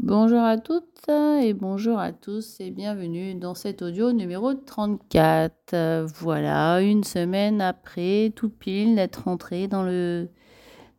[0.00, 5.74] Bonjour à toutes et bonjour à tous et bienvenue dans cet audio numéro 34.
[5.74, 10.28] Euh, voilà, une semaine après, tout pile d'être rentré dans le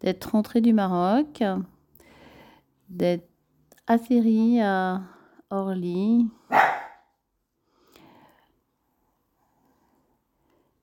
[0.02, 1.42] d'être rentré du Maroc,
[2.90, 3.30] d'être
[3.88, 5.02] atterri à
[5.50, 6.28] Orly.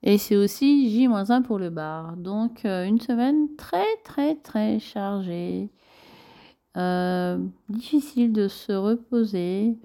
[0.01, 2.17] Et c'est aussi J-1 pour le bar.
[2.17, 5.69] Donc euh, une semaine très très très chargée.
[6.77, 7.39] Euh,
[7.69, 9.77] difficile de se reposer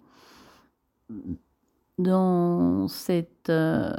[1.99, 3.97] dans cet euh,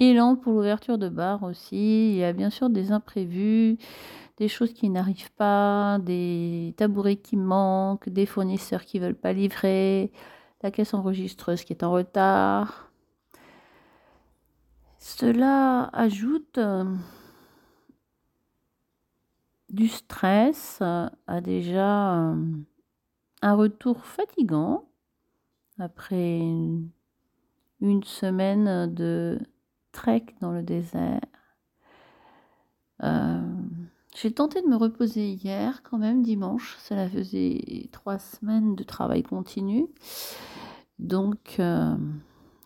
[0.00, 2.10] élan pour l'ouverture de bar aussi.
[2.10, 3.78] Il y a bien sûr des imprévus,
[4.36, 10.12] des choses qui n'arrivent pas, des tabourets qui manquent, des fournisseurs qui veulent pas livrer,
[10.62, 12.90] la caisse enregistreuse qui est en retard.
[14.98, 16.84] Cela ajoute euh,
[19.70, 22.36] du stress a déjà euh,
[23.42, 24.88] un retour fatigant
[25.78, 26.90] après une,
[28.04, 29.38] semaine de
[29.92, 31.20] trek dans le désert.
[33.04, 33.40] Euh,
[34.16, 36.76] j'ai tenté de me reposer hier, quand même, dimanche.
[36.80, 39.86] Cela faisait trois semaines de travail continu.
[40.98, 41.96] Donc, euh,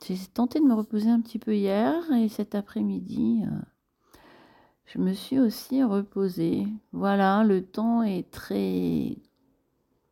[0.07, 3.43] j'ai tenté de me reposer un petit peu hier et cet après-midi,
[4.87, 6.67] je me suis aussi reposée.
[6.93, 9.17] Voilà, le temps est très...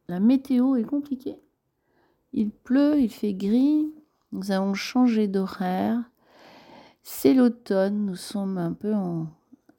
[0.09, 1.39] La météo est compliquée.
[2.33, 3.93] Il pleut, il fait gris.
[4.33, 6.03] Nous avons changé d'horaire.
[7.03, 9.27] C'est l'automne, nous sommes un peu en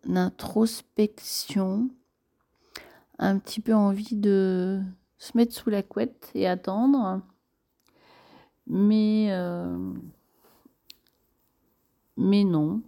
[0.10, 1.90] introspection.
[3.20, 4.82] Un petit peu envie de
[5.18, 7.22] se mettre sous la couette et attendre.
[8.68, 9.94] Mais, euh,
[12.18, 12.82] mais non.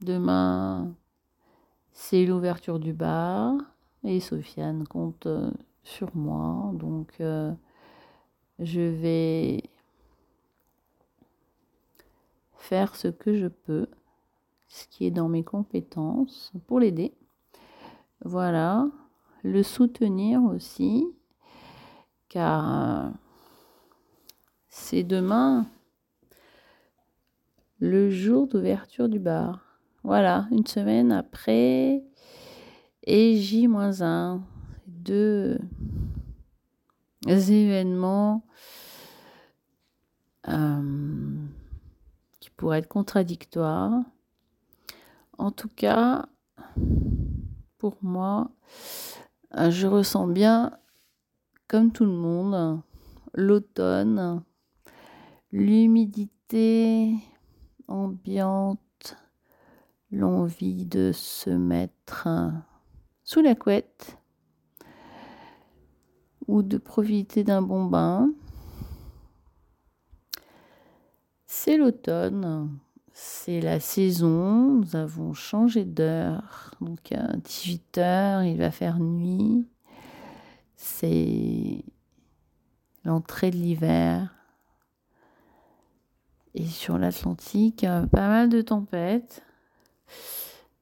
[0.00, 0.94] Demain,
[1.92, 3.54] c'est l'ouverture du bar
[4.04, 5.50] et Sofiane compte euh,
[5.84, 6.72] sur moi.
[6.74, 7.52] Donc, euh,
[8.58, 9.62] je vais
[12.56, 13.88] faire ce que je peux,
[14.68, 17.12] ce qui est dans mes compétences pour l'aider.
[18.24, 18.86] Voilà,
[19.42, 21.04] le soutenir aussi,
[22.28, 23.10] car euh,
[24.68, 25.66] c'est demain
[27.80, 29.71] le jour d'ouverture du bar.
[30.04, 32.02] Voilà, une semaine après,
[33.04, 34.40] et J-1,
[34.86, 35.58] deux
[37.26, 38.44] événements
[40.48, 41.46] euh,
[42.40, 44.02] qui pourraient être contradictoires.
[45.38, 46.26] En tout cas,
[47.78, 48.50] pour moi,
[49.56, 50.72] euh, je ressens bien,
[51.68, 52.80] comme tout le monde,
[53.34, 54.42] l'automne,
[55.52, 57.14] l'humidité
[57.86, 58.80] ambiante
[60.12, 62.28] l'envie de se mettre
[63.24, 64.18] sous la couette
[66.46, 68.30] ou de profiter d'un bon bain.
[71.46, 72.78] C'est l'automne,
[73.12, 79.66] c'est la saison, nous avons changé d'heure, donc à 18 heures il va faire nuit,
[80.76, 81.84] c'est
[83.04, 84.34] l'entrée de l'hiver.
[86.54, 89.42] Et sur l'Atlantique, pas mal de tempêtes.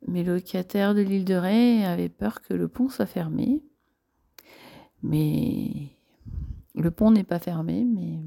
[0.06, 3.62] Mes locataires de l'île de Ré avaient peur que le pont soit fermé.
[5.02, 5.96] Mais
[6.74, 8.18] le pont n'est pas fermé, mais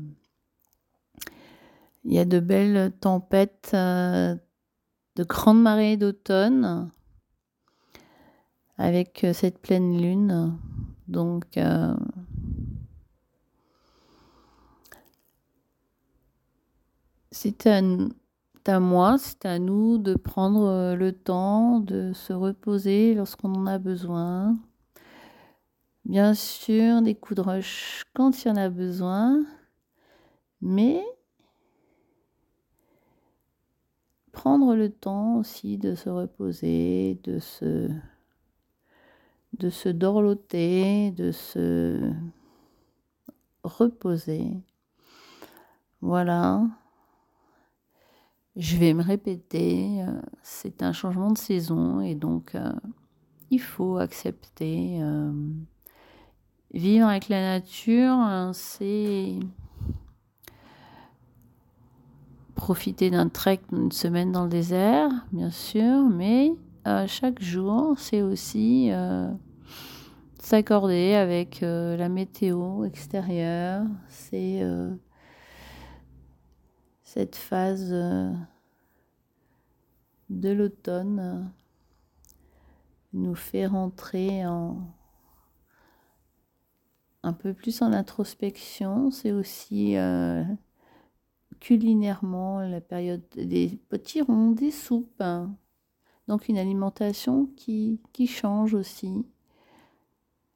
[2.06, 4.36] il y a de belles tempêtes euh,
[5.16, 6.92] de grandes marées d'automne
[8.78, 10.58] avec euh, cette pleine lune.
[11.08, 11.96] Donc, euh,
[17.31, 18.09] c'est un,
[18.69, 23.66] à moi, c'est à nous de prendre euh, le temps de se reposer lorsqu'on en
[23.68, 24.57] a besoin.
[26.06, 29.46] Bien sûr, des coups de rush quand il y en a besoin,
[30.62, 31.03] mais
[34.31, 37.90] prendre le temps aussi de se reposer, de se,
[39.57, 42.12] de se dorloter, de se
[43.63, 44.62] reposer.
[46.01, 46.63] Voilà.
[48.56, 52.72] Je vais me répéter, euh, c'est un changement de saison et donc euh,
[53.50, 55.00] il faut accepter.
[55.02, 55.32] Euh,
[56.72, 59.40] vivre avec la nature, hein, c'est
[62.54, 66.52] profiter d'un trek d'une semaine dans le désert, bien sûr, mais
[67.08, 68.90] chaque jour, c'est aussi
[70.40, 74.64] s'accorder avec la météo extérieure, c'est
[77.13, 78.33] cette phase euh,
[80.31, 81.44] de l'automne euh,
[83.13, 84.80] nous fait rentrer en,
[87.21, 89.12] un peu plus en introspection.
[89.12, 90.44] C'est aussi euh,
[91.60, 95.21] culinairement la période des petits ronds, des soupes.
[95.21, 95.56] Hein.
[96.27, 99.24] Donc une alimentation qui, change aussi.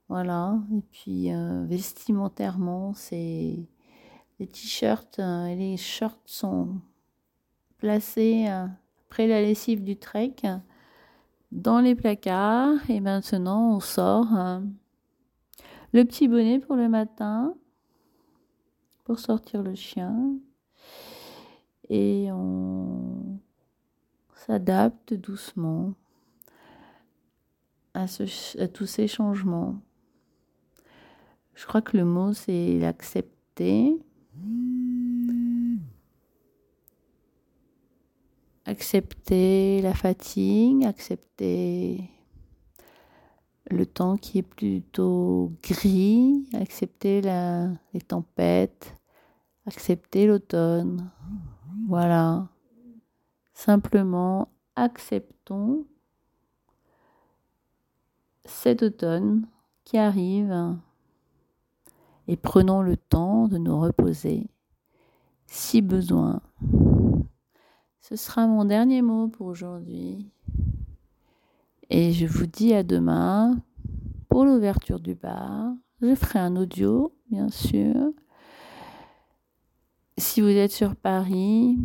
[0.09, 0.59] Voilà.
[0.75, 1.29] Et puis
[1.67, 3.59] vestimentairement, c'est
[4.39, 6.79] les t-shirts euh, et les shorts sont
[7.77, 10.35] placés après la lessive du trek
[11.51, 12.89] dans les placards.
[12.89, 14.61] Et maintenant, on sort
[15.93, 17.53] le petit bonnet pour le matin,
[19.03, 20.37] pour sortir le chien.
[21.89, 23.39] Et on
[24.35, 25.93] s'adapte doucement
[27.93, 29.81] à, tous ces changements.
[31.55, 33.97] Je crois que le mot, c'est l'accepter.
[38.69, 42.03] Accepter la fatigue, accepter
[43.69, 48.93] le temps qui est plutôt gris, accepter les tempêtes,
[49.65, 51.09] accepter l'automne.
[51.87, 52.49] Voilà.
[53.53, 55.85] Simplement acceptons
[58.43, 59.47] cet automne
[59.85, 60.75] qui arrive
[62.27, 64.49] et prenons le temps de nous reposer
[65.45, 66.41] si besoin.
[68.07, 70.31] Ce sera mon dernier mot pour aujourd'hui.
[71.89, 73.57] Et je vous dis à demain
[74.29, 75.73] pour l'ouverture du bar.
[76.01, 77.95] Je ferai un audio, bien sûr.
[80.17, 81.77] Si vous êtes sur Paris,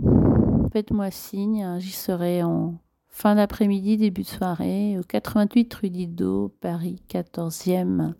[0.72, 1.64] faites-moi signe.
[1.64, 2.76] Hein, j'y serai en
[3.08, 8.14] fin d'après-midi, début de soirée, au 88 rue Didot, Paris 14e.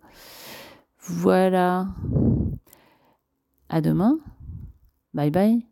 [0.99, 1.87] Voilà.
[3.69, 4.19] À demain.
[5.13, 5.65] Bye bye.